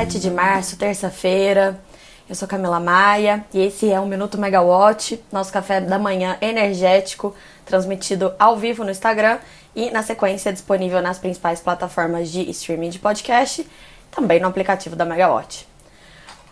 7 0.00 0.18
de 0.18 0.30
março, 0.30 0.78
terça-feira. 0.78 1.78
Eu 2.26 2.34
sou 2.34 2.48
Camila 2.48 2.80
Maia 2.80 3.44
e 3.52 3.60
esse 3.60 3.92
é 3.92 4.00
o 4.00 4.06
Minuto 4.06 4.38
Megawatt, 4.38 5.22
nosso 5.30 5.52
café 5.52 5.78
da 5.78 5.98
manhã 5.98 6.38
energético, 6.40 7.34
transmitido 7.66 8.32
ao 8.38 8.56
vivo 8.56 8.82
no 8.82 8.90
Instagram 8.90 9.38
e 9.76 9.90
na 9.90 10.02
sequência 10.02 10.54
disponível 10.54 11.02
nas 11.02 11.18
principais 11.18 11.60
plataformas 11.60 12.30
de 12.30 12.48
streaming 12.48 12.88
de 12.88 12.98
podcast, 12.98 13.68
também 14.10 14.40
no 14.40 14.48
aplicativo 14.48 14.96
da 14.96 15.04
Megawatt. 15.04 15.68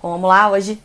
Vamos 0.02 0.28
lá, 0.28 0.50
hoje. 0.50 0.78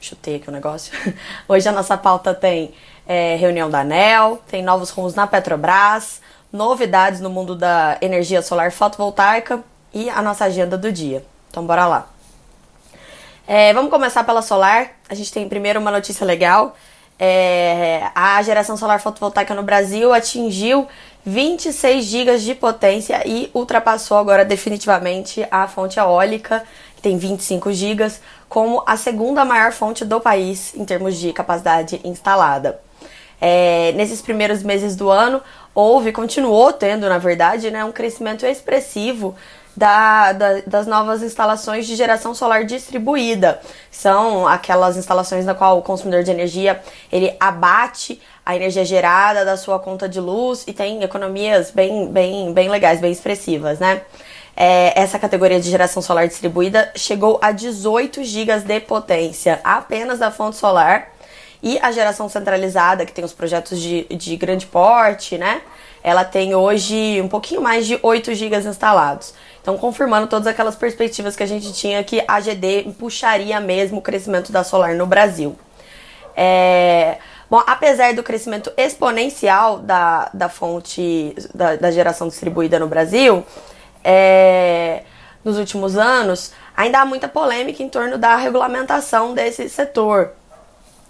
Chutei 0.00 0.36
aqui 0.36 0.48
o 0.48 0.52
negócio. 0.52 0.94
Hoje 1.46 1.68
a 1.68 1.72
nossa 1.72 1.98
pauta 1.98 2.32
tem 2.32 2.72
é, 3.06 3.36
reunião 3.36 3.68
da 3.68 3.80
ANEL, 3.80 4.42
tem 4.48 4.62
novos 4.62 4.88
rumos 4.88 5.14
na 5.14 5.26
Petrobras, 5.26 6.22
novidades 6.50 7.20
no 7.20 7.28
mundo 7.28 7.54
da 7.54 7.98
energia 8.00 8.40
solar 8.40 8.72
fotovoltaica 8.72 9.62
e 9.92 10.08
a 10.08 10.22
nossa 10.22 10.46
agenda 10.46 10.78
do 10.78 10.90
dia. 10.90 11.22
Então, 11.56 11.64
bora 11.64 11.86
lá. 11.86 12.06
É, 13.48 13.72
vamos 13.72 13.90
começar 13.90 14.22
pela 14.24 14.42
solar. 14.42 14.90
A 15.08 15.14
gente 15.14 15.32
tem 15.32 15.48
primeiro 15.48 15.80
uma 15.80 15.90
notícia 15.90 16.22
legal. 16.22 16.76
É, 17.18 18.10
a 18.14 18.42
geração 18.42 18.76
solar 18.76 19.00
fotovoltaica 19.00 19.54
no 19.54 19.62
Brasil 19.62 20.12
atingiu 20.12 20.86
26 21.24 22.04
GB 22.04 22.38
de 22.40 22.54
potência 22.54 23.26
e 23.26 23.50
ultrapassou 23.54 24.18
agora 24.18 24.44
definitivamente 24.44 25.48
a 25.50 25.66
fonte 25.66 25.98
eólica, 25.98 26.62
que 26.94 27.00
tem 27.00 27.16
25 27.16 27.72
GB, 27.72 28.12
como 28.50 28.82
a 28.86 28.98
segunda 28.98 29.42
maior 29.42 29.72
fonte 29.72 30.04
do 30.04 30.20
país 30.20 30.74
em 30.74 30.84
termos 30.84 31.16
de 31.16 31.32
capacidade 31.32 32.02
instalada. 32.04 32.78
É, 33.40 33.92
nesses 33.92 34.20
primeiros 34.20 34.62
meses 34.62 34.94
do 34.94 35.08
ano, 35.08 35.42
houve, 35.74 36.12
continuou 36.12 36.70
tendo, 36.70 37.08
na 37.08 37.16
verdade, 37.16 37.70
né, 37.70 37.82
um 37.82 37.92
crescimento 37.92 38.44
expressivo 38.44 39.34
da, 39.76 40.32
da, 40.32 40.60
das 40.66 40.86
novas 40.86 41.22
instalações 41.22 41.86
de 41.86 41.94
geração 41.94 42.34
solar 42.34 42.64
distribuída. 42.64 43.60
São 43.90 44.46
aquelas 44.48 44.96
instalações 44.96 45.44
na 45.44 45.54
qual 45.54 45.78
o 45.78 45.82
consumidor 45.82 46.22
de 46.22 46.30
energia 46.30 46.80
ele 47.12 47.36
abate 47.38 48.20
a 48.44 48.56
energia 48.56 48.84
gerada 48.84 49.44
da 49.44 49.56
sua 49.56 49.78
conta 49.78 50.08
de 50.08 50.20
luz 50.20 50.64
e 50.66 50.72
tem 50.72 51.02
economias 51.02 51.70
bem, 51.70 52.08
bem, 52.08 52.52
bem 52.52 52.68
legais, 52.68 53.00
bem 53.00 53.12
expressivas, 53.12 53.78
né? 53.78 54.02
É, 54.56 54.98
essa 54.98 55.18
categoria 55.18 55.60
de 55.60 55.68
geração 55.68 56.00
solar 56.00 56.26
distribuída 56.26 56.90
chegou 56.96 57.38
a 57.42 57.52
18 57.52 58.24
GB 58.24 58.60
de 58.60 58.80
potência 58.80 59.60
apenas 59.62 60.18
da 60.18 60.30
fonte 60.30 60.56
solar 60.56 61.10
e 61.62 61.78
a 61.80 61.90
geração 61.90 62.28
centralizada, 62.28 63.04
que 63.06 63.12
tem 63.12 63.24
os 63.24 63.32
projetos 63.32 63.80
de, 63.80 64.04
de 64.04 64.36
grande 64.36 64.66
porte, 64.66 65.38
né? 65.38 65.62
Ela 66.02 66.24
tem 66.24 66.54
hoje 66.54 67.20
um 67.20 67.28
pouquinho 67.28 67.60
mais 67.60 67.86
de 67.86 67.98
8 68.02 68.34
GB 68.34 68.56
instalados. 68.58 69.34
Então, 69.60 69.76
confirmando 69.76 70.28
todas 70.28 70.46
aquelas 70.46 70.76
perspectivas 70.76 71.34
que 71.34 71.42
a 71.42 71.46
gente 71.46 71.72
tinha 71.72 72.04
que 72.04 72.22
a 72.28 72.38
GD 72.38 72.94
puxaria 72.96 73.58
mesmo 73.58 73.98
o 73.98 74.02
crescimento 74.02 74.52
da 74.52 74.62
solar 74.62 74.94
no 74.94 75.06
Brasil. 75.06 75.56
É... 76.36 77.18
Bom, 77.50 77.60
apesar 77.66 78.14
do 78.14 78.22
crescimento 78.22 78.72
exponencial 78.76 79.78
da, 79.78 80.30
da 80.32 80.48
fonte 80.48 81.34
da, 81.52 81.74
da 81.74 81.90
geração 81.90 82.28
distribuída 82.28 82.78
no 82.78 82.86
Brasil, 82.86 83.44
é... 84.04 85.02
nos 85.44 85.58
últimos 85.58 85.96
anos, 85.96 86.52
ainda 86.76 87.00
há 87.00 87.04
muita 87.04 87.26
polêmica 87.26 87.82
em 87.82 87.88
torno 87.88 88.16
da 88.18 88.36
regulamentação 88.36 89.34
desse 89.34 89.68
setor. 89.68 90.30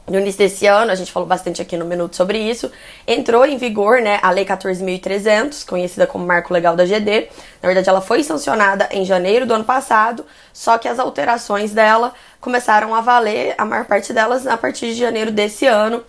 No 0.09 0.21
início 0.21 0.39
desse 0.39 0.67
ano, 0.67 0.93
a 0.93 0.95
gente 0.95 1.11
falou 1.11 1.29
bastante 1.29 1.61
aqui 1.61 1.77
no 1.77 1.85
Minuto 1.85 2.15
sobre 2.15 2.39
isso, 2.39 2.71
entrou 3.05 3.45
em 3.45 3.59
vigor 3.59 4.01
né, 4.01 4.21
a 4.23 4.31
Lei 4.31 4.45
14.300, 4.45 5.67
conhecida 5.67 6.07
como 6.07 6.25
Marco 6.25 6.55
Legal 6.55 6.77
da 6.77 6.85
GD. 6.85 7.29
Na 7.61 7.67
verdade, 7.67 7.89
ela 7.89 8.01
foi 8.01 8.23
sancionada 8.23 8.89
em 8.93 9.05
janeiro 9.05 9.45
do 9.45 9.55
ano 9.55 9.65
passado, 9.65 10.25
só 10.53 10.79
que 10.79 10.87
as 10.87 11.01
alterações 11.01 11.73
dela 11.73 12.15
começaram 12.41 12.95
a 12.95 13.01
valer, 13.01 13.57
a 13.59 13.65
maior 13.65 13.85
parte 13.85 14.13
delas, 14.13 14.47
a 14.47 14.57
partir 14.57 14.95
de 14.95 14.95
janeiro 14.95 15.33
desse 15.33 15.67
ano. 15.67 16.05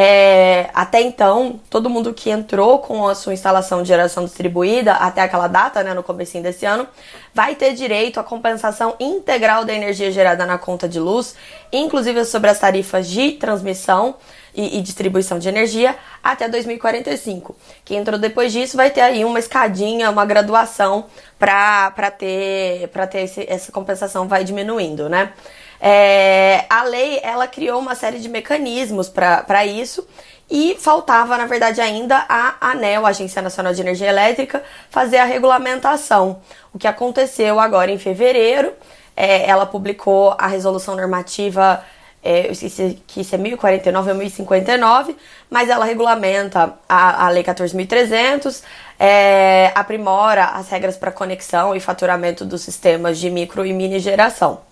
É, 0.00 0.70
até 0.74 1.00
então, 1.00 1.58
todo 1.68 1.90
mundo 1.90 2.14
que 2.14 2.30
entrou 2.30 2.78
com 2.78 3.08
a 3.08 3.16
sua 3.16 3.34
instalação 3.34 3.82
de 3.82 3.88
geração 3.88 4.24
distribuída 4.24 4.92
até 4.92 5.22
aquela 5.22 5.48
data, 5.48 5.82
né, 5.82 5.92
no 5.92 6.04
começo 6.04 6.40
desse 6.40 6.64
ano, 6.64 6.86
vai 7.34 7.56
ter 7.56 7.74
direito 7.74 8.20
à 8.20 8.22
compensação 8.22 8.94
integral 9.00 9.64
da 9.64 9.74
energia 9.74 10.12
gerada 10.12 10.46
na 10.46 10.56
conta 10.56 10.88
de 10.88 11.00
luz, 11.00 11.34
inclusive 11.72 12.24
sobre 12.24 12.48
as 12.48 12.60
tarifas 12.60 13.08
de 13.08 13.32
transmissão 13.32 14.14
e, 14.54 14.78
e 14.78 14.82
distribuição 14.82 15.36
de 15.36 15.48
energia 15.48 15.96
até 16.22 16.48
2045. 16.48 17.56
Quem 17.84 17.98
entrou 17.98 18.20
depois 18.20 18.52
disso 18.52 18.76
vai 18.76 18.90
ter 18.90 19.00
aí 19.00 19.24
uma 19.24 19.40
escadinha, 19.40 20.10
uma 20.10 20.24
graduação 20.24 21.06
para 21.40 22.10
ter, 22.16 22.86
pra 22.92 23.04
ter 23.04 23.22
esse, 23.22 23.44
essa 23.48 23.72
compensação 23.72 24.28
vai 24.28 24.44
diminuindo, 24.44 25.08
né? 25.08 25.32
É, 25.80 26.64
a 26.68 26.82
lei 26.84 27.20
ela 27.22 27.46
criou 27.46 27.80
uma 27.80 27.94
série 27.94 28.18
de 28.18 28.28
mecanismos 28.28 29.08
para 29.08 29.64
isso 29.66 30.06
e 30.50 30.76
faltava, 30.80 31.36
na 31.36 31.46
verdade, 31.46 31.80
ainda 31.80 32.24
a 32.28 32.70
ANEL, 32.70 33.04
a 33.04 33.10
Agência 33.10 33.42
Nacional 33.42 33.74
de 33.74 33.80
Energia 33.82 34.08
Elétrica, 34.08 34.62
fazer 34.90 35.18
a 35.18 35.24
regulamentação. 35.24 36.40
O 36.72 36.78
que 36.78 36.88
aconteceu 36.88 37.60
agora 37.60 37.90
em 37.90 37.98
fevereiro, 37.98 38.72
é, 39.16 39.48
ela 39.48 39.66
publicou 39.66 40.34
a 40.38 40.46
resolução 40.46 40.96
normativa, 40.96 41.84
é, 42.22 42.46
eu 42.46 42.52
esqueci 42.52 43.00
que 43.06 43.20
isso 43.20 43.34
é 43.34 43.38
1049 43.38 44.10
ou 44.10 44.16
1059, 44.16 45.16
mas 45.50 45.68
ela 45.68 45.84
regulamenta 45.84 46.74
a, 46.88 47.26
a 47.26 47.28
Lei 47.28 47.44
14.300, 47.44 48.62
é, 48.98 49.70
aprimora 49.74 50.44
as 50.46 50.68
regras 50.68 50.96
para 50.96 51.12
conexão 51.12 51.76
e 51.76 51.80
faturamento 51.80 52.44
dos 52.44 52.62
sistemas 52.62 53.18
de 53.18 53.30
micro 53.30 53.64
e 53.64 53.72
mini 53.72 54.00
geração. 54.00 54.67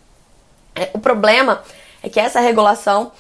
É, 0.77 0.91
o 0.93 0.99
problema 0.99 1.63
é 2.03 2.09
que 2.09 2.21
essa 2.21 2.39
regulação, 2.39 3.11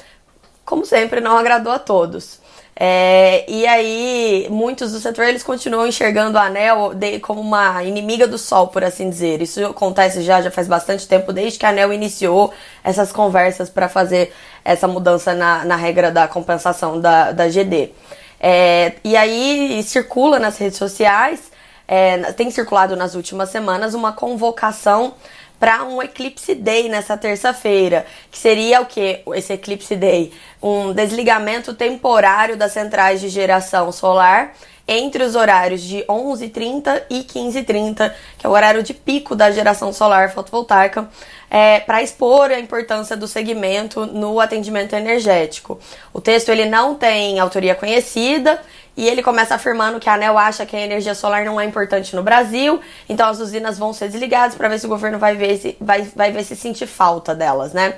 como 0.64 0.84
sempre, 0.84 1.20
não 1.20 1.36
agradou 1.36 1.72
a 1.72 1.78
todos. 1.78 2.44
É, 2.78 3.50
e 3.50 3.66
aí, 3.66 4.46
muitos 4.50 4.92
do 4.92 5.00
setor 5.00 5.24
eles 5.24 5.42
continuam 5.42 5.86
enxergando 5.86 6.36
a 6.36 6.42
ANEL 6.42 6.92
de, 6.92 7.18
como 7.20 7.40
uma 7.40 7.82
inimiga 7.82 8.28
do 8.28 8.36
sol, 8.36 8.68
por 8.68 8.84
assim 8.84 9.08
dizer. 9.08 9.40
Isso 9.40 9.64
acontece 9.64 10.20
já, 10.20 10.42
já 10.42 10.50
faz 10.50 10.68
bastante 10.68 11.08
tempo, 11.08 11.32
desde 11.32 11.58
que 11.58 11.64
a 11.64 11.70
ANEL 11.70 11.90
iniciou 11.94 12.52
essas 12.84 13.10
conversas 13.10 13.70
para 13.70 13.88
fazer 13.88 14.30
essa 14.62 14.86
mudança 14.86 15.32
na, 15.34 15.64
na 15.64 15.76
regra 15.76 16.10
da 16.10 16.28
compensação 16.28 17.00
da, 17.00 17.32
da 17.32 17.48
GD. 17.48 17.92
É, 18.38 18.92
e 19.02 19.16
aí 19.16 19.82
circula 19.82 20.38
nas 20.38 20.58
redes 20.58 20.76
sociais, 20.76 21.50
é, 21.88 22.18
tem 22.32 22.50
circulado 22.50 22.94
nas 22.94 23.14
últimas 23.14 23.48
semanas 23.48 23.94
uma 23.94 24.12
convocação 24.12 25.14
para 25.58 25.84
um 25.84 26.02
Eclipse 26.02 26.54
Day 26.54 26.88
nessa 26.88 27.16
terça-feira, 27.16 28.06
que 28.30 28.38
seria 28.38 28.80
o 28.80 28.86
que 28.86 29.20
esse 29.34 29.52
Eclipse 29.52 29.96
Day? 29.96 30.32
Um 30.62 30.92
desligamento 30.92 31.74
temporário 31.74 32.56
das 32.56 32.72
centrais 32.72 33.20
de 33.20 33.28
geração 33.28 33.90
solar 33.90 34.54
entre 34.88 35.24
os 35.24 35.34
horários 35.34 35.82
de 35.82 36.04
11h30 36.04 37.02
e 37.10 37.24
15h30, 37.24 38.12
que 38.38 38.46
é 38.46 38.48
o 38.48 38.52
horário 38.52 38.82
de 38.82 38.94
pico 38.94 39.34
da 39.34 39.50
geração 39.50 39.92
solar 39.92 40.30
fotovoltaica, 40.30 41.08
é, 41.50 41.80
para 41.80 42.02
expor 42.02 42.50
a 42.50 42.60
importância 42.60 43.16
do 43.16 43.26
segmento 43.26 44.06
no 44.06 44.38
atendimento 44.38 44.94
energético. 44.94 45.80
O 46.12 46.20
texto 46.20 46.50
ele 46.50 46.66
não 46.66 46.94
tem 46.94 47.40
autoria 47.40 47.74
conhecida 47.74 48.60
e 48.96 49.06
ele 49.08 49.22
começa 49.22 49.54
afirmando 49.54 50.00
que 50.00 50.08
a 50.08 50.14
ANEL 50.14 50.38
acha 50.38 50.64
que 50.64 50.74
a 50.74 50.80
energia 50.80 51.14
solar 51.14 51.44
não 51.44 51.60
é 51.60 51.64
importante 51.64 52.16
no 52.16 52.22
Brasil, 52.22 52.80
então 53.08 53.28
as 53.28 53.38
usinas 53.38 53.78
vão 53.78 53.92
ser 53.92 54.08
desligadas 54.08 54.56
para 54.56 54.68
ver 54.68 54.78
se 54.78 54.86
o 54.86 54.88
governo 54.88 55.18
vai 55.18 55.36
ver 55.36 55.58
se, 55.58 55.76
vai, 55.80 56.02
vai 56.14 56.32
ver 56.32 56.44
se 56.44 56.56
sentir 56.56 56.86
falta 56.86 57.34
delas, 57.34 57.72
né? 57.72 57.96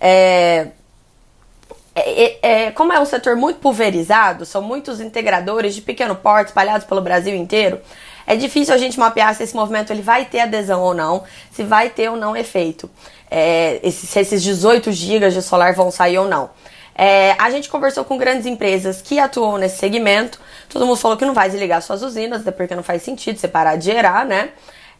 É, 0.00 0.68
é, 1.94 2.38
é, 2.42 2.70
como 2.70 2.92
é 2.92 2.98
um 2.98 3.04
setor 3.04 3.36
muito 3.36 3.60
pulverizado, 3.60 4.44
são 4.44 4.62
muitos 4.62 5.00
integradores 5.00 5.74
de 5.74 5.82
pequeno 5.82 6.16
porte 6.16 6.48
espalhados 6.48 6.86
pelo 6.86 7.00
Brasil 7.00 7.34
inteiro, 7.34 7.80
é 8.26 8.36
difícil 8.36 8.74
a 8.74 8.78
gente 8.78 8.98
mapear 8.98 9.34
se 9.34 9.42
esse 9.42 9.54
movimento 9.54 9.92
ele 9.92 10.02
vai 10.02 10.24
ter 10.24 10.40
adesão 10.40 10.80
ou 10.82 10.94
não, 10.94 11.24
se 11.50 11.62
vai 11.62 11.90
ter 11.90 12.08
ou 12.08 12.16
não 12.16 12.36
efeito, 12.36 12.90
é, 13.30 13.80
se 13.90 14.18
esses 14.18 14.42
18 14.42 14.90
gigas 14.92 15.34
de 15.34 15.42
solar 15.42 15.74
vão 15.74 15.90
sair 15.90 16.18
ou 16.18 16.28
não. 16.28 16.50
É, 17.02 17.34
a 17.38 17.48
gente 17.48 17.70
conversou 17.70 18.04
com 18.04 18.18
grandes 18.18 18.44
empresas 18.44 19.00
que 19.00 19.18
atuam 19.18 19.56
nesse 19.56 19.78
segmento. 19.78 20.38
Todo 20.68 20.84
mundo 20.84 20.98
falou 20.98 21.16
que 21.16 21.24
não 21.24 21.32
vai 21.32 21.48
desligar 21.48 21.80
suas 21.80 22.02
usinas, 22.02 22.42
até 22.42 22.50
porque 22.50 22.76
não 22.76 22.82
faz 22.82 23.02
sentido 23.02 23.38
você 23.38 23.48
parar 23.48 23.76
de 23.76 23.86
gerar, 23.86 24.26
né? 24.26 24.50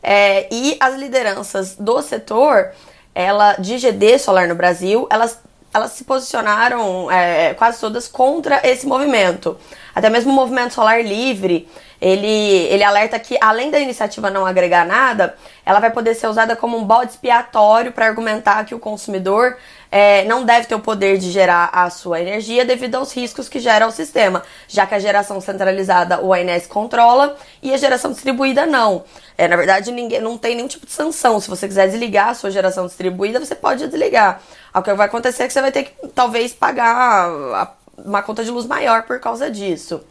É, 0.02 0.49
e 0.50 0.79
as 0.81 0.94
lideranças 0.94 1.76
do 1.76 2.00
setor, 2.00 2.70
ela 3.14 3.52
de 3.58 3.76
GD 3.76 4.19
solar 4.19 4.49
no 4.49 4.55
Brasil, 4.55 5.06
elas, 5.11 5.41
elas 5.75 5.93
se 5.93 6.05
posicionaram 6.05 7.11
é, 7.11 7.52
quase 7.52 7.79
todas 7.79 8.08
contra 8.08 8.67
esse 8.67 8.87
movimento. 8.87 9.58
Até 9.94 10.08
mesmo 10.08 10.32
o 10.32 10.35
movimento 10.35 10.73
solar 10.73 11.05
livre, 11.05 11.69
ele, 12.00 12.26
ele 12.26 12.82
alerta 12.82 13.19
que 13.19 13.37
além 13.43 13.70
da 13.70 13.79
iniciativa 13.79 14.31
não 14.31 14.47
agregar 14.47 14.87
nada, 14.87 15.35
ela 15.67 15.81
vai 15.81 15.91
poder 15.91 16.14
ser 16.14 16.29
usada 16.29 16.56
como 16.56 16.79
um 16.79 16.85
bode 16.85 17.11
expiatório 17.11 17.93
para 17.93 18.06
argumentar 18.06 18.64
que 18.64 18.75
o 18.75 18.79
consumidor 18.79 19.58
é, 19.90 20.25
não 20.25 20.44
deve 20.44 20.66
ter 20.66 20.75
o 20.75 20.81
poder 20.81 21.19
de 21.19 21.31
gerar 21.31 21.70
a 21.72 21.90
sua 21.90 22.20
energia 22.20 22.64
devido 22.64 22.94
aos 22.94 23.12
riscos 23.12 23.48
que 23.48 23.58
gera 23.58 23.87
o 23.87 23.90
sistema, 23.90 24.42
já 24.69 24.87
que 24.87 24.94
a 24.94 24.98
geração 24.98 25.40
centralizada 25.40 26.20
o 26.20 26.32
ANS 26.32 26.66
controla 26.66 27.37
e 27.62 27.75
a 27.75 27.76
geração 27.76 28.12
distribuída 28.12 28.66
não. 28.66 29.04
É, 29.37 29.48
na 29.48 29.56
verdade, 29.56 29.90
ninguém 29.90 30.20
não 30.20 30.38
tem 30.38 30.54
nenhum 30.54 30.69
tipo 30.69 30.87
de 30.87 30.92
sanção. 30.92 31.40
Se 31.40 31.48
você 31.48 31.66
quiser 31.66 31.88
desligar 31.88 32.28
a 32.28 32.34
sua 32.34 32.50
geração 32.50 32.87
distribuída, 32.87 33.40
você 33.40 33.54
pode 33.54 33.87
desligar. 33.87 34.40
O 34.75 34.82
que 34.82 34.92
vai 34.94 35.06
acontecer 35.06 35.44
é 35.44 35.46
que 35.46 35.52
você 35.52 35.60
vai 35.60 35.72
ter 35.72 35.84
que 35.84 36.08
talvez 36.08 36.52
pagar 36.52 37.75
uma 37.96 38.22
conta 38.22 38.44
de 38.44 38.50
luz 38.50 38.66
maior 38.66 39.02
por 39.02 39.19
causa 39.19 39.50
disso. 39.50 40.02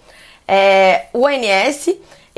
É, 0.47 1.05
o 1.13 1.27
ANS 1.27 1.89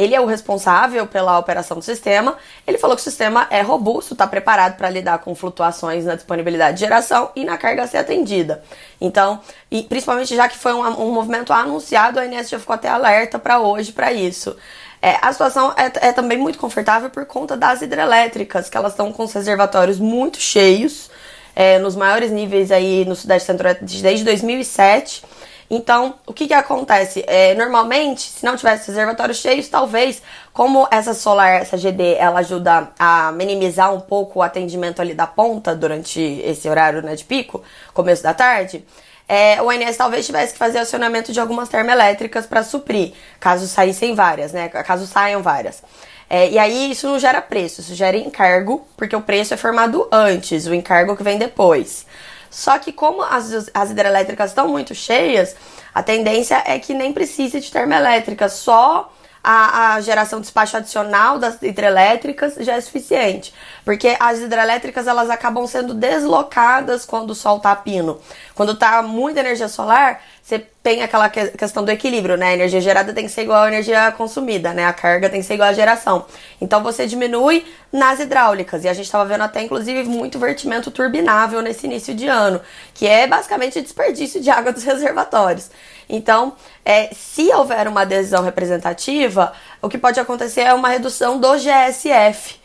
ele 0.02 0.16
é 0.16 0.20
o 0.20 0.26
responsável 0.26 1.06
pela 1.06 1.38
operação 1.38 1.78
do 1.78 1.84
sistema. 1.84 2.36
Ele 2.66 2.80
falou 2.80 2.96
que 2.96 3.02
o 3.02 3.04
sistema 3.04 3.46
é 3.52 3.62
robusto, 3.62 4.14
está 4.14 4.26
preparado 4.26 4.76
para 4.76 4.90
lidar 4.90 5.20
com 5.20 5.36
flutuações 5.36 6.06
na 6.06 6.16
disponibilidade 6.16 6.78
de 6.78 6.80
geração 6.80 7.30
e 7.36 7.46
na 7.46 7.56
carga 7.56 7.84
a 7.84 7.88
ser 7.88 7.98
atendida. 8.00 8.64
Então, 9.00 9.40
e 9.70 9.84
principalmente 9.84 10.36
já 10.36 10.50
que 10.50 10.58
foi 10.58 10.74
um, 10.74 10.82
um 10.82 11.12
movimento 11.12 11.54
anunciado, 11.54 12.20
a 12.20 12.24
ANS 12.24 12.50
já 12.50 12.60
ficou 12.60 12.74
até 12.74 12.90
alerta 12.90 13.38
para 13.38 13.60
hoje 13.60 13.92
para 13.92 14.12
isso. 14.12 14.56
É, 15.00 15.20
a 15.22 15.32
situação 15.32 15.72
é, 15.78 16.08
é, 16.08 16.12
também 16.12 16.38
muito 16.38 16.58
confortável 16.58 17.12
por 17.12 17.26
conta 17.28 17.56
das 17.56 17.84
hidrelétricas, 17.84 18.70
que 18.70 18.78
elas 18.78 18.94
estão 18.94 19.12
com 19.14 19.24
os 19.24 19.34
reservatórios 19.34 20.00
muito 20.00 20.40
cheios, 20.40 21.12
é, 21.56 21.78
nos 21.78 21.96
maiores 21.96 22.32
níveis 22.32 22.72
aí 22.72 23.06
no 23.06 23.16
Sudeste 23.16 23.46
Centro-Oeste 23.46 24.02
desde 24.02 24.26
2007. 24.26 25.24
Então, 25.74 26.16
o 26.28 26.34
que 26.34 26.50
que 26.50 26.54
acontece? 26.54 27.24
É, 27.26 27.56
normalmente, 27.56 28.24
se 28.24 28.46
não 28.46 28.58
tivesse 28.58 28.90
reservatórios 28.90 29.38
cheios, 29.38 29.70
talvez, 29.70 30.22
como 30.52 30.86
essa 30.92 31.14
solar, 31.14 31.62
essa 31.62 31.78
GD, 31.78 32.16
ela 32.16 32.42
ajuda 32.42 32.90
a 33.00 33.32
minimizar 33.32 33.94
um 33.94 34.02
pouco 34.02 34.40
o 34.40 34.42
atendimento 34.44 35.02
ali 35.02 35.14
da 35.14 35.26
ponta 35.26 35.74
durante 35.74 36.20
esse 36.20 36.68
horário 36.68 37.02
né, 37.02 37.16
de 37.16 37.24
pico, 37.24 37.64
começo 37.94 38.22
da 38.22 38.34
tarde, 38.34 38.86
é, 39.30 39.62
o 39.62 39.72
INS 39.72 39.96
talvez 39.96 40.26
tivesse 40.26 40.52
que 40.52 40.60
fazer 40.60 40.80
acionamento 40.80 41.32
de 41.32 41.40
algumas 41.40 41.70
termoelétricas 41.70 42.46
para 42.46 42.64
suprir, 42.64 43.14
caso 43.40 43.66
saíssem 43.66 44.14
várias, 44.14 44.52
né? 44.52 44.68
Caso 44.68 45.08
saiam 45.08 45.42
várias. 45.42 45.82
É, 46.30 46.50
e 46.50 46.60
aí 46.60 46.92
isso 46.92 47.08
não 47.08 47.18
gera 47.18 47.42
preço, 47.42 47.80
isso 47.80 47.96
gera 47.96 48.18
encargo, 48.18 48.86
porque 48.98 49.16
o 49.16 49.22
preço 49.22 49.54
é 49.54 49.58
formado 49.58 50.06
antes, 50.12 50.68
o 50.68 50.74
encargo 50.74 51.16
que 51.16 51.24
vem 51.24 51.38
depois. 51.38 52.06
Só 52.52 52.78
que 52.78 52.92
como 52.92 53.24
as, 53.24 53.72
as 53.74 53.90
hidrelétricas 53.90 54.52
estão 54.52 54.68
muito 54.68 54.94
cheias, 54.94 55.56
a 55.96 56.04
tendência 56.04 56.62
é 56.66 56.78
que 56.78 56.94
nem 56.94 57.14
precise 57.14 57.62
de 57.62 57.72
termoelétrica, 57.72 58.50
só 58.50 59.12
a, 59.44 59.94
a, 59.96 60.02
geração 60.02 60.40
de 60.40 60.44
despacho 60.44 60.78
adicional 60.78 61.40
das 61.40 61.62
hidrelétricas 61.62 62.56
já 62.60 62.76
é 62.76 62.82
suficiente. 62.82 63.54
Porque 63.84 64.16
as 64.20 64.40
hidrelétricas 64.40 65.08
elas 65.08 65.30
acabam 65.30 65.66
sendo 65.66 65.94
deslocadas 65.94 67.06
quando 67.06 67.32
o 67.32 67.36
sol 67.36 67.58
está 67.58 67.76
pino. 67.76 68.20
Quando 68.54 68.74
está 68.74 69.02
muita 69.02 69.40
energia 69.40 69.68
solar, 69.68 70.22
você 70.52 70.68
tem 70.84 71.02
aquela 71.02 71.30
questão 71.30 71.86
do 71.86 71.92
equilíbrio, 71.92 72.36
né? 72.36 72.50
A 72.50 72.54
energia 72.54 72.82
gerada 72.82 73.14
tem 73.14 73.24
que 73.24 73.32
ser 73.32 73.44
igual 73.44 73.64
à 73.64 73.68
energia 73.70 74.12
consumida, 74.12 74.74
né? 74.74 74.86
A 74.86 74.92
carga 74.92 75.30
tem 75.30 75.40
que 75.40 75.48
ser 75.48 75.54
igual 75.54 75.70
à 75.70 75.74
geração. 75.74 76.26
Então 76.60 76.84
você 76.84 77.08
diminui 77.08 77.66
nas 77.92 78.20
hidráulicas. 78.20 78.84
E 78.84 78.90
a 78.90 78.94
gente 78.94 79.06
estava 79.06 79.24
vendo 79.24 79.46
até, 79.46 79.62
inclusive, 79.62 80.04
muito 80.04 80.38
vertimento 80.38 80.92
turbinável 80.92 81.62
nesse 81.62 81.86
início 81.86 82.14
de 82.14 82.28
ano, 82.28 82.60
que 82.94 83.08
é 83.08 83.28
basicamente 83.28 83.80
desperdício 83.82 84.42
de 84.42 84.50
água 84.52 84.74
dos 84.74 84.84
reservatórios. 84.84 85.72
Então, 86.10 86.54
é, 86.84 87.10
se 87.14 87.50
houver 87.54 87.88
uma 87.88 88.02
adesão 88.02 88.44
representativa, 88.44 89.54
o 89.82 89.88
que 89.88 89.98
pode 89.98 90.20
acontecer 90.20 90.62
é 90.62 90.74
uma 90.74 90.90
redução 90.90 91.40
do 91.40 91.54
GSF. 91.54 92.60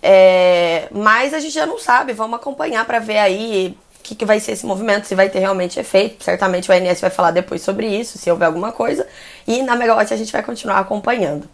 É, 0.00 0.86
mas 0.92 1.34
a 1.34 1.40
gente 1.40 1.54
já 1.54 1.66
não 1.66 1.78
sabe, 1.78 2.12
vamos 2.12 2.38
acompanhar 2.38 2.84
para 2.84 3.00
ver 3.00 3.18
aí 3.18 3.76
o 4.02 4.04
que, 4.04 4.16
que, 4.16 4.24
vai 4.24 4.40
ser 4.40 4.50
esse 4.50 4.66
movimento, 4.66 5.06
se 5.06 5.14
vai 5.14 5.30
ter 5.30 5.38
realmente 5.38 5.78
efeito. 5.78 6.24
Certamente 6.24 6.68
o 6.68 6.74
ANS 6.74 7.00
vai 7.00 7.08
falar 7.08 7.30
depois 7.30 7.62
sobre 7.62 7.86
isso, 7.86 8.18
se 8.18 8.28
houver 8.28 8.46
alguma 8.46 8.72
coisa. 8.72 9.06
E 9.46 9.62
na 9.62 9.76
Megawatt 9.76 10.12
a 10.12 10.16
gente 10.16 10.32
vai 10.32 10.42
continuar 10.42 10.80
acompanhando. 10.80 11.48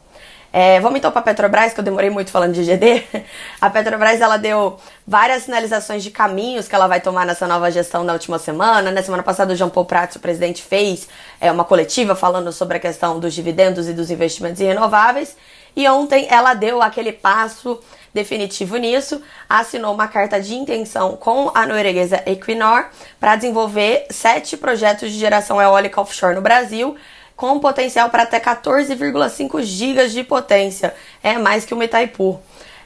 É, 0.50 0.80
vamos 0.80 0.98
então 0.98 1.10
para 1.10 1.20
a 1.20 1.24
Petrobras, 1.24 1.74
que 1.74 1.80
eu 1.80 1.84
demorei 1.84 2.08
muito 2.08 2.30
falando 2.30 2.54
de 2.54 2.64
GD. 2.64 3.04
A 3.60 3.68
Petrobras 3.68 4.20
ela 4.20 4.38
deu 4.38 4.78
várias 5.06 5.42
sinalizações 5.42 6.02
de 6.02 6.10
caminhos 6.10 6.66
que 6.66 6.74
ela 6.74 6.86
vai 6.86 7.00
tomar 7.00 7.26
nessa 7.26 7.46
nova 7.46 7.70
gestão 7.70 8.02
na 8.02 8.14
última 8.14 8.38
semana. 8.38 8.90
Na 8.90 9.02
semana 9.02 9.22
passada, 9.22 9.52
o 9.52 9.56
Jean 9.56 9.68
Paul 9.68 9.84
Prats, 9.84 10.16
o 10.16 10.20
presidente, 10.20 10.62
fez 10.62 11.06
é, 11.38 11.52
uma 11.52 11.64
coletiva 11.64 12.14
falando 12.14 12.50
sobre 12.50 12.78
a 12.78 12.80
questão 12.80 13.20
dos 13.20 13.34
dividendos 13.34 13.88
e 13.88 13.92
dos 13.92 14.10
investimentos 14.10 14.60
em 14.60 14.66
renováveis. 14.66 15.36
E 15.76 15.86
ontem 15.86 16.26
ela 16.30 16.54
deu 16.54 16.80
aquele 16.82 17.12
passo 17.12 17.78
definitivo 18.12 18.76
nisso, 18.78 19.22
assinou 19.48 19.94
uma 19.94 20.08
carta 20.08 20.40
de 20.40 20.54
intenção 20.54 21.16
com 21.16 21.52
a 21.54 21.66
norueguesa 21.66 22.22
Equinor 22.26 22.86
para 23.20 23.36
desenvolver 23.36 24.06
sete 24.10 24.56
projetos 24.56 25.12
de 25.12 25.18
geração 25.18 25.60
eólica 25.60 26.00
offshore 26.00 26.34
no 26.34 26.40
Brasil 26.40 26.96
com 27.38 27.60
potencial 27.60 28.10
para 28.10 28.24
até 28.24 28.40
14,5 28.40 29.62
gigas 29.62 30.10
de 30.10 30.24
potência. 30.24 30.92
É 31.22 31.38
mais 31.38 31.64
que 31.64 31.72
o 31.72 31.80
Itaipu. 31.80 32.40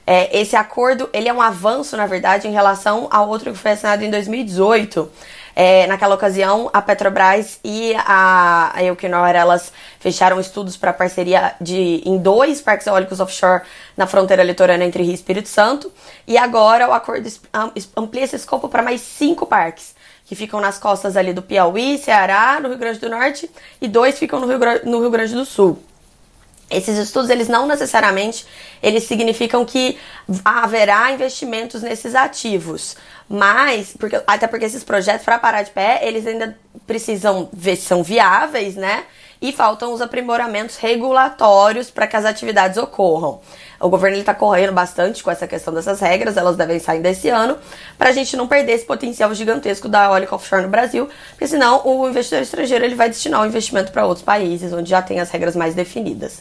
É, 0.07 0.39
esse 0.39 0.55
acordo 0.55 1.09
ele 1.11 1.27
é 1.27 1.33
um 1.33 1.41
avanço, 1.41 1.97
na 1.97 2.07
verdade, 2.07 2.47
em 2.47 2.53
relação 2.53 3.09
ao 3.11 3.31
outro 3.31 3.51
que 3.51 3.59
foi 3.59 3.71
assinado 3.71 4.05
em 4.05 4.11
2018. 4.11 5.11
É, 5.57 5.87
naquela 5.87 6.15
ocasião, 6.15 6.69
a 6.71 6.83
Petrobras 6.83 7.61
e 7.65 7.95
a, 7.97 8.73
a 8.75 8.85
Equinor, 8.85 9.31
elas 9.31 9.73
fecharam 9.99 10.39
estudos 10.39 10.77
para 10.77 10.93
parceria 10.93 11.55
de, 11.59 12.03
em 12.05 12.19
dois 12.19 12.61
parques 12.61 12.87
eólicos 12.87 13.21
offshore 13.21 13.63
na 13.97 14.07
fronteira 14.07 14.45
litorânea 14.45 14.85
entre 14.85 15.03
Rio 15.03 15.13
e 15.13 15.15
Espírito 15.15 15.49
Santo. 15.49 15.91
E 16.27 16.37
agora 16.37 16.91
o 16.91 16.93
acordo 16.93 17.27
amplia 17.97 18.25
esse 18.25 18.37
escopo 18.37 18.69
para 18.69 18.83
mais 18.83 19.01
cinco 19.01 19.47
parques 19.47 19.95
que 20.27 20.35
ficam 20.35 20.61
nas 20.61 20.79
costas 20.79 21.17
ali 21.17 21.33
do 21.33 21.43
Piauí, 21.43 21.99
Ceará, 21.99 22.59
no 22.61 22.69
Rio 22.69 22.79
Grande 22.79 22.99
do 22.99 23.09
Norte, 23.09 23.51
e 23.81 23.89
dois 23.89 24.19
ficam 24.19 24.41
no 24.41 24.47
Rio, 24.47 24.59
no 24.85 25.01
Rio 25.01 25.11
Grande 25.11 25.35
do 25.35 25.45
Sul. 25.45 25.83
Esses 26.71 26.97
estudos, 26.97 27.29
eles 27.29 27.49
não 27.49 27.67
necessariamente, 27.67 28.47
eles 28.83 29.05
significam 29.05 29.65
que 29.65 29.99
haverá 30.43 31.13
investimentos 31.13 31.83
nesses 31.83 32.15
ativos, 32.15 32.97
mas, 33.29 33.95
porque, 33.99 34.23
até 34.27 34.47
porque 34.47 34.65
esses 34.65 34.83
projetos, 34.83 35.25
para 35.25 35.39
parar 35.39 35.63
de 35.63 35.71
pé, 35.71 36.01
eles 36.03 36.27
ainda 36.27 36.59
precisam 36.87 37.49
ver 37.53 37.77
se 37.77 37.83
são 37.83 38.03
viáveis, 38.03 38.75
né? 38.75 39.05
E 39.43 39.53
faltam 39.53 39.93
os 39.93 40.01
aprimoramentos 40.01 40.77
regulatórios 40.77 41.91
para 41.91 42.07
que 42.07 42.17
as 42.17 42.25
atividades 42.25 42.79
ocorram. 42.79 43.41
O 43.81 43.89
governo 43.89 44.17
está 44.17 44.33
correndo 44.33 44.73
bastante 44.73 45.21
com 45.25 45.31
essa 45.31 45.49
questão 45.49 45.75
dessas 45.75 45.99
regras, 45.99 46.37
elas 46.37 46.57
devem 46.57 46.79
sair 46.79 47.01
desse 47.01 47.29
ano, 47.29 47.59
para 47.99 48.11
a 48.11 48.13
gente 48.13 48.37
não 48.37 48.47
perder 48.47 48.75
esse 48.75 48.87
potencial 48.87 49.35
gigantesco 49.35 49.89
da 49.89 50.05
eólica 50.05 50.37
offshore 50.37 50.63
no 50.63 50.69
Brasil, 50.69 51.09
porque 51.31 51.49
senão 51.49 51.83
o 51.85 52.09
investidor 52.09 52.43
estrangeiro 52.43 52.85
ele 52.85 52.95
vai 52.95 53.09
destinar 53.09 53.43
o 53.43 53.47
investimento 53.47 53.91
para 53.91 54.07
outros 54.07 54.25
países, 54.25 54.73
onde 54.73 54.89
já 54.89 55.03
tem 55.03 55.19
as 55.19 55.31
regras 55.31 55.57
mais 55.57 55.75
definidas. 55.75 56.41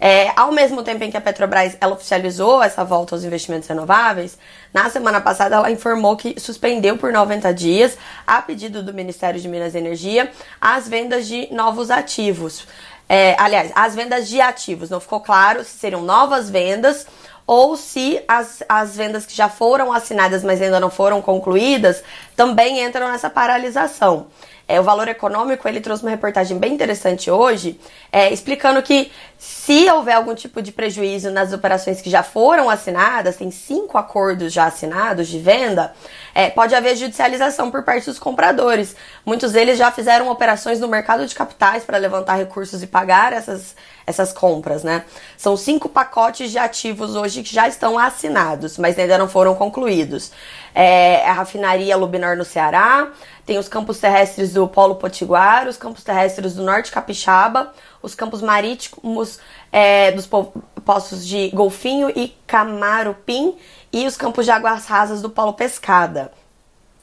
É, 0.00 0.32
ao 0.34 0.50
mesmo 0.50 0.82
tempo 0.82 1.04
em 1.04 1.10
que 1.10 1.16
a 1.16 1.20
Petrobras 1.20 1.76
ela 1.78 1.92
oficializou 1.92 2.62
essa 2.62 2.82
volta 2.82 3.14
aos 3.14 3.22
investimentos 3.22 3.68
renováveis, 3.68 4.38
na 4.72 4.88
semana 4.88 5.20
passada 5.20 5.56
ela 5.56 5.70
informou 5.70 6.16
que 6.16 6.40
suspendeu 6.40 6.96
por 6.96 7.12
90 7.12 7.52
dias, 7.52 7.98
a 8.26 8.40
pedido 8.40 8.82
do 8.82 8.94
Ministério 8.94 9.38
de 9.38 9.46
Minas 9.46 9.74
e 9.74 9.78
Energia, 9.78 10.32
as 10.58 10.88
vendas 10.88 11.26
de 11.26 11.52
novos 11.52 11.90
ativos. 11.90 12.66
É, 13.06 13.36
aliás, 13.38 13.72
as 13.74 13.94
vendas 13.94 14.28
de 14.28 14.40
ativos. 14.40 14.88
Não 14.88 15.00
ficou 15.00 15.20
claro 15.20 15.64
se 15.64 15.78
seriam 15.78 16.00
novas 16.00 16.48
vendas 16.48 17.06
ou 17.46 17.76
se 17.76 18.22
as, 18.28 18.62
as 18.68 18.96
vendas 18.96 19.26
que 19.26 19.34
já 19.34 19.48
foram 19.48 19.92
assinadas, 19.92 20.44
mas 20.44 20.62
ainda 20.62 20.78
não 20.78 20.88
foram 20.88 21.20
concluídas, 21.20 22.02
também 22.36 22.80
entram 22.80 23.10
nessa 23.10 23.28
paralisação. 23.28 24.28
É, 24.70 24.78
o 24.78 24.84
Valor 24.84 25.08
Econômico 25.08 25.66
ele 25.66 25.80
trouxe 25.80 26.04
uma 26.04 26.12
reportagem 26.12 26.56
bem 26.56 26.72
interessante 26.72 27.28
hoje, 27.28 27.80
é, 28.12 28.32
explicando 28.32 28.80
que 28.80 29.10
se 29.36 29.90
houver 29.90 30.14
algum 30.14 30.32
tipo 30.32 30.62
de 30.62 30.70
prejuízo 30.70 31.28
nas 31.28 31.52
operações 31.52 32.00
que 32.00 32.08
já 32.08 32.22
foram 32.22 32.70
assinadas, 32.70 33.34
tem 33.34 33.50
cinco 33.50 33.98
acordos 33.98 34.52
já 34.52 34.66
assinados 34.66 35.26
de 35.26 35.40
venda, 35.40 35.92
é, 36.32 36.50
pode 36.50 36.72
haver 36.72 36.94
judicialização 36.94 37.68
por 37.68 37.82
parte 37.82 38.04
dos 38.06 38.20
compradores. 38.20 38.94
Muitos 39.26 39.50
deles 39.50 39.76
já 39.76 39.90
fizeram 39.90 40.28
operações 40.28 40.78
no 40.78 40.86
mercado 40.86 41.26
de 41.26 41.34
capitais 41.34 41.82
para 41.82 41.98
levantar 41.98 42.36
recursos 42.36 42.80
e 42.80 42.86
pagar 42.86 43.32
essas, 43.32 43.74
essas 44.06 44.32
compras, 44.32 44.84
né? 44.84 45.04
São 45.36 45.56
cinco 45.56 45.88
pacotes 45.88 46.52
de 46.52 46.58
ativos 46.58 47.16
hoje 47.16 47.42
que 47.42 47.52
já 47.52 47.66
estão 47.66 47.98
assinados, 47.98 48.78
mas 48.78 48.96
ainda 48.96 49.18
não 49.18 49.28
foram 49.28 49.56
concluídos. 49.56 50.30
É, 50.74 51.28
a 51.28 51.32
refinaria 51.32 51.96
Lubinor 51.96 52.36
no 52.36 52.44
Ceará, 52.44 53.08
tem 53.44 53.58
os 53.58 53.68
campos 53.68 53.98
terrestres 53.98 54.52
do 54.52 54.68
Polo 54.68 54.94
Potiguar, 54.94 55.66
os 55.66 55.76
campos 55.76 56.04
terrestres 56.04 56.54
do 56.54 56.62
Norte 56.62 56.92
Capixaba, 56.92 57.72
os 58.02 58.14
campos 58.14 58.40
marítimos 58.40 59.40
é, 59.72 60.12
dos 60.12 60.28
poços 60.84 61.26
de 61.26 61.50
Golfinho 61.50 62.10
e 62.14 62.36
Camarupim 62.46 63.56
e 63.92 64.06
os 64.06 64.16
campos 64.16 64.44
de 64.44 64.50
águas 64.50 64.86
rasas 64.86 65.20
do 65.20 65.28
Polo 65.28 65.52
Pescada. 65.52 66.30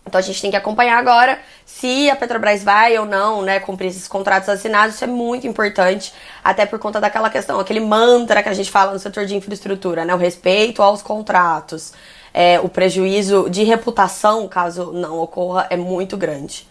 Então 0.07 0.19
a 0.19 0.21
gente 0.21 0.41
tem 0.41 0.50
que 0.50 0.55
acompanhar 0.55 0.97
agora 0.97 1.38
se 1.65 2.09
a 2.09 2.15
Petrobras 2.15 2.63
vai 2.63 2.97
ou 2.97 3.05
não, 3.05 3.41
né, 3.41 3.59
cumprir 3.59 3.88
esses 3.88 4.07
contratos 4.07 4.47
assinados. 4.47 4.95
Isso 4.95 5.03
é 5.03 5.07
muito 5.07 5.45
importante, 5.45 6.13
até 6.41 6.65
por 6.65 6.79
conta 6.79 7.01
daquela 7.01 7.29
questão, 7.29 7.59
aquele 7.59 7.81
mantra 7.81 8.41
que 8.41 8.47
a 8.47 8.53
gente 8.53 8.71
fala 8.71 8.93
no 8.93 9.00
setor 9.00 9.25
de 9.25 9.36
infraestrutura, 9.36 10.05
né, 10.05 10.15
o 10.15 10.17
respeito 10.17 10.81
aos 10.81 11.01
contratos. 11.01 11.93
É, 12.38 12.60
o 12.60 12.70
prejuízo 12.70 13.50
de 13.50 13.63
reputação, 13.63 14.48
caso 14.48 14.91
não 14.94 15.17
ocorra, 15.17 15.65
é 15.72 15.75
muito 15.75 16.15
grande. 16.15 16.67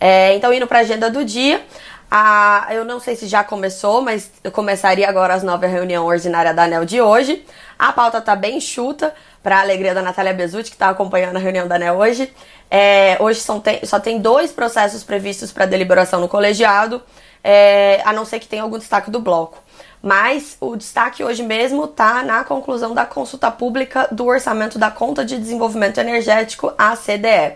É, 0.00 0.34
então, 0.34 0.50
indo 0.54 0.66
para 0.66 0.78
a 0.78 0.80
agenda 0.80 1.10
do 1.10 1.22
dia, 1.22 1.62
a, 2.10 2.68
eu 2.70 2.82
não 2.82 2.98
sei 2.98 3.14
se 3.14 3.26
já 3.26 3.44
começou, 3.44 4.00
mas 4.00 4.30
eu 4.42 4.50
começaria 4.50 5.06
agora 5.06 5.34
às 5.34 5.42
nove 5.42 5.66
reunião 5.66 6.06
ordinária 6.06 6.54
da 6.54 6.62
ANEL 6.62 6.86
de 6.86 6.98
hoje. 6.98 7.44
A 7.78 7.92
pauta 7.92 8.22
tá 8.22 8.34
bem 8.34 8.58
chuta, 8.58 9.14
para 9.42 9.58
a 9.58 9.60
alegria 9.60 9.92
da 9.92 10.00
Natália 10.00 10.32
Bezutti, 10.32 10.70
que 10.70 10.76
está 10.76 10.88
acompanhando 10.88 11.36
a 11.36 11.40
reunião 11.40 11.68
da 11.68 11.74
ANEL 11.74 11.98
hoje. 11.98 12.32
É, 12.70 13.18
hoje 13.20 13.42
tem, 13.62 13.84
só 13.84 14.00
tem 14.00 14.18
dois 14.18 14.50
processos 14.50 15.04
previstos 15.04 15.52
para 15.52 15.66
deliberação 15.66 16.22
no 16.22 16.28
colegiado, 16.28 17.02
é, 17.44 18.00
a 18.06 18.14
não 18.14 18.24
ser 18.24 18.38
que 18.38 18.48
tenha 18.48 18.62
algum 18.62 18.78
destaque 18.78 19.10
do 19.10 19.20
bloco. 19.20 19.61
Mas 20.02 20.56
o 20.60 20.74
destaque 20.74 21.22
hoje 21.22 21.44
mesmo 21.44 21.84
está 21.84 22.24
na 22.24 22.42
conclusão 22.42 22.92
da 22.92 23.06
consulta 23.06 23.52
pública 23.52 24.08
do 24.10 24.26
orçamento 24.26 24.76
da 24.76 24.90
Conta 24.90 25.24
de 25.24 25.38
Desenvolvimento 25.38 25.98
Energético, 25.98 26.72
a 26.76 26.96
CDE, 26.96 27.54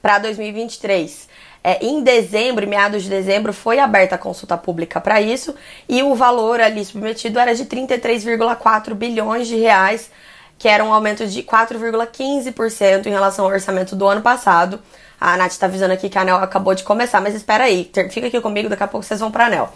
para 0.00 0.18
2023. 0.18 1.28
É, 1.62 1.84
em 1.84 2.02
dezembro, 2.02 2.66
meados 2.66 3.04
de 3.04 3.10
dezembro, 3.10 3.52
foi 3.52 3.78
aberta 3.78 4.14
a 4.14 4.18
consulta 4.18 4.56
pública 4.56 5.00
para 5.00 5.20
isso 5.20 5.54
e 5.88 6.02
o 6.02 6.14
valor 6.14 6.60
ali 6.60 6.84
submetido 6.84 7.38
era 7.38 7.54
de 7.54 7.66
33,4 7.66 8.94
bilhões 8.94 9.46
de 9.46 9.56
reais, 9.56 10.10
que 10.58 10.66
era 10.66 10.82
um 10.82 10.92
aumento 10.92 11.26
de 11.26 11.42
4,15% 11.42 13.06
em 13.06 13.10
relação 13.10 13.44
ao 13.44 13.50
orçamento 13.50 13.94
do 13.94 14.06
ano 14.06 14.22
passado. 14.22 14.80
A 15.20 15.36
Nath 15.36 15.52
está 15.52 15.66
avisando 15.66 15.92
aqui 15.92 16.08
que 16.08 16.18
a 16.18 16.22
ANEL 16.22 16.36
acabou 16.36 16.74
de 16.74 16.82
começar, 16.82 17.20
mas 17.20 17.34
espera 17.34 17.64
aí, 17.64 17.88
fica 18.10 18.26
aqui 18.26 18.40
comigo, 18.40 18.68
daqui 18.68 18.82
a 18.82 18.88
pouco 18.88 19.06
vocês 19.06 19.20
vão 19.20 19.30
para 19.30 19.44
a 19.44 19.46
ANEL. 19.46 19.72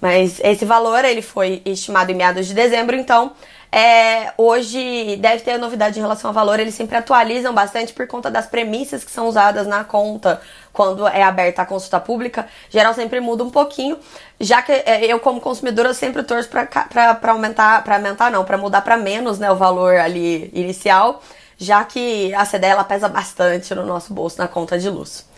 Mas 0.00 0.40
esse 0.42 0.64
valor 0.64 1.04
ele 1.04 1.22
foi 1.22 1.60
estimado 1.64 2.10
em 2.10 2.14
meados 2.14 2.46
de 2.46 2.54
dezembro, 2.54 2.96
então 2.96 3.32
é, 3.72 4.32
hoje 4.36 5.16
deve 5.16 5.42
ter 5.44 5.56
novidade 5.58 5.98
em 5.98 6.02
relação 6.02 6.30
ao 6.30 6.34
valor. 6.34 6.58
Eles 6.58 6.74
sempre 6.74 6.96
atualizam 6.96 7.54
bastante 7.54 7.92
por 7.92 8.06
conta 8.06 8.30
das 8.30 8.46
premissas 8.46 9.04
que 9.04 9.10
são 9.10 9.28
usadas 9.28 9.66
na 9.66 9.84
conta 9.84 10.40
quando 10.72 11.06
é 11.06 11.22
aberta 11.22 11.62
a 11.62 11.66
consulta 11.66 12.00
pública. 12.00 12.48
Geral 12.68 12.94
sempre 12.94 13.20
muda 13.20 13.44
um 13.44 13.50
pouquinho, 13.50 13.98
já 14.40 14.62
que 14.62 14.72
é, 14.72 15.04
eu 15.04 15.20
como 15.20 15.40
consumidora 15.40 15.94
sempre 15.94 16.22
torço 16.22 16.48
para 16.48 17.32
aumentar, 17.32 17.84
para 17.84 17.96
aumentar 17.96 18.30
não, 18.30 18.44
para 18.44 18.58
mudar 18.58 18.80
para 18.80 18.96
menos, 18.96 19.38
né, 19.38 19.50
o 19.52 19.56
valor 19.56 19.96
ali 19.96 20.50
inicial, 20.52 21.22
já 21.56 21.84
que 21.84 22.34
a 22.34 22.44
CDE 22.44 22.66
ela 22.66 22.84
pesa 22.84 23.08
bastante 23.08 23.74
no 23.74 23.84
nosso 23.84 24.12
bolso 24.12 24.38
na 24.38 24.48
conta 24.48 24.78
de 24.78 24.88
luz. 24.88 25.28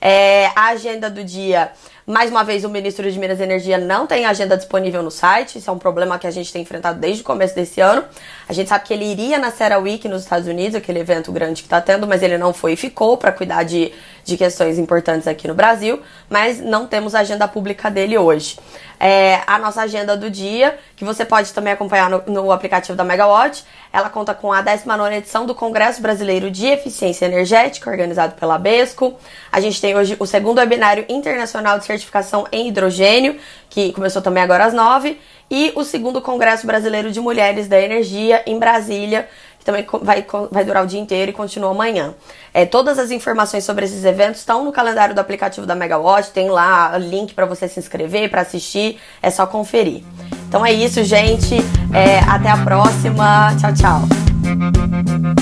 É, 0.00 0.46
a 0.54 0.68
agenda 0.68 1.10
do 1.10 1.24
dia 1.24 1.72
mais 2.08 2.30
uma 2.30 2.42
vez, 2.42 2.64
o 2.64 2.70
ministro 2.70 3.12
de 3.12 3.18
Minas 3.18 3.38
e 3.38 3.42
Energia 3.42 3.76
não 3.76 4.06
tem 4.06 4.24
agenda 4.24 4.56
disponível 4.56 5.02
no 5.02 5.10
site. 5.10 5.58
Isso 5.58 5.68
é 5.68 5.72
um 5.74 5.78
problema 5.78 6.18
que 6.18 6.26
a 6.26 6.30
gente 6.30 6.50
tem 6.50 6.62
enfrentado 6.62 6.98
desde 6.98 7.20
o 7.20 7.24
começo 7.24 7.54
desse 7.54 7.82
ano. 7.82 8.02
A 8.48 8.52
gente 8.54 8.66
sabe 8.66 8.86
que 8.86 8.94
ele 8.94 9.04
iria 9.04 9.38
na 9.38 9.50
CERAWeek 9.50 10.08
nos 10.08 10.22
Estados 10.22 10.48
Unidos, 10.48 10.74
aquele 10.74 11.00
evento 11.00 11.30
grande 11.30 11.60
que 11.60 11.66
está 11.66 11.82
tendo, 11.82 12.06
mas 12.06 12.22
ele 12.22 12.38
não 12.38 12.54
foi 12.54 12.72
e 12.72 12.76
ficou 12.76 13.18
para 13.18 13.30
cuidar 13.30 13.62
de, 13.62 13.92
de 14.24 14.38
questões 14.38 14.78
importantes 14.78 15.28
aqui 15.28 15.46
no 15.46 15.54
Brasil. 15.54 16.00
Mas 16.30 16.58
não 16.58 16.86
temos 16.86 17.14
agenda 17.14 17.46
pública 17.46 17.90
dele 17.90 18.16
hoje. 18.16 18.56
É, 18.98 19.42
a 19.46 19.58
nossa 19.58 19.82
agenda 19.82 20.16
do 20.16 20.30
dia, 20.30 20.78
que 20.96 21.04
você 21.04 21.24
pode 21.24 21.52
também 21.52 21.72
acompanhar 21.72 22.10
no, 22.10 22.22
no 22.26 22.50
aplicativo 22.50 22.96
da 22.96 23.04
Megawatt, 23.04 23.64
ela 23.92 24.10
conta 24.10 24.34
com 24.34 24.52
a 24.52 24.60
19 24.60 25.14
edição 25.14 25.46
do 25.46 25.54
Congresso 25.54 26.02
Brasileiro 26.02 26.50
de 26.50 26.66
Eficiência 26.66 27.26
Energética, 27.26 27.88
organizado 27.88 28.34
pela 28.34 28.58
BESCO. 28.58 29.16
A 29.52 29.60
gente 29.60 29.80
tem 29.80 29.96
hoje 29.96 30.16
o 30.18 30.26
segundo 30.26 30.58
webinário 30.58 31.04
internacional 31.08 31.78
de 31.78 31.86
certificação 31.98 32.46
em 32.50 32.68
hidrogênio, 32.68 33.36
que 33.68 33.92
começou 33.92 34.22
também 34.22 34.42
agora 34.42 34.64
às 34.64 34.72
9, 34.72 35.18
e 35.50 35.72
o 35.74 35.84
segundo 35.84 36.20
Congresso 36.20 36.66
Brasileiro 36.66 37.10
de 37.10 37.20
Mulheres 37.20 37.68
da 37.68 37.80
Energia 37.80 38.42
em 38.46 38.58
Brasília, 38.58 39.28
que 39.58 39.64
também 39.64 39.84
vai, 40.02 40.24
vai 40.50 40.64
durar 40.64 40.84
o 40.84 40.86
dia 40.86 41.00
inteiro 41.00 41.30
e 41.30 41.34
continua 41.34 41.70
amanhã. 41.70 42.14
É, 42.52 42.64
todas 42.64 42.98
as 42.98 43.10
informações 43.10 43.64
sobre 43.64 43.84
esses 43.84 44.04
eventos 44.04 44.40
estão 44.40 44.64
no 44.64 44.72
calendário 44.72 45.14
do 45.14 45.20
aplicativo 45.20 45.66
da 45.66 45.74
Megawatt, 45.74 46.30
tem 46.30 46.48
lá 46.50 46.96
link 46.98 47.34
para 47.34 47.46
você 47.46 47.66
se 47.66 47.80
inscrever, 47.80 48.30
para 48.30 48.42
assistir, 48.42 48.98
é 49.22 49.30
só 49.30 49.46
conferir. 49.46 50.02
Então 50.48 50.64
é 50.64 50.72
isso, 50.72 51.02
gente. 51.04 51.56
É, 51.92 52.20
até 52.20 52.50
a 52.50 52.56
próxima. 52.58 53.54
Tchau, 53.60 53.74
tchau. 53.74 55.37